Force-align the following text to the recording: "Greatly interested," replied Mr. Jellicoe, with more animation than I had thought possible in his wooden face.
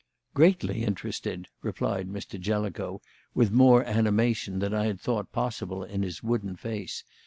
"Greatly 0.33 0.83
interested," 0.83 1.47
replied 1.61 2.09
Mr. 2.09 2.39
Jellicoe, 2.39 3.01
with 3.35 3.51
more 3.51 3.83
animation 3.85 4.57
than 4.57 4.73
I 4.73 4.85
had 4.87 4.99
thought 4.99 5.31
possible 5.31 5.83
in 5.83 6.01
his 6.01 6.23
wooden 6.23 6.55
face. 6.55 7.03